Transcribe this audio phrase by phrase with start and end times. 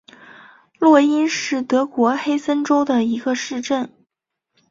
[0.79, 3.87] 洛因是德国黑森州的一个市镇。